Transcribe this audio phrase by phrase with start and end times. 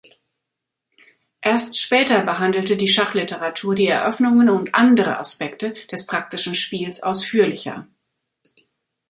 [1.43, 7.87] Erst später behandelte die Schachliteratur die Eröffnungen und andere Aspekte des praktischen Spiels ausführlicher.